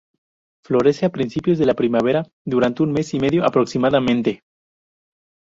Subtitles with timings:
[0.65, 4.41] Florece a principios de la primavera, durante un mes y medio aproximadamente.